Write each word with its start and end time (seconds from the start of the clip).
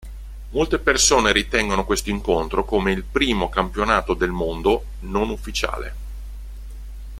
Molte 0.49 0.79
persone 0.79 1.31
ritengono 1.31 1.85
questo 1.85 2.09
incontro 2.09 2.65
come 2.65 2.91
il 2.91 3.03
primo 3.03 3.49
campionato 3.49 4.15
del 4.15 4.31
mondo 4.31 4.85
non 5.01 5.29
ufficiale. 5.29 5.93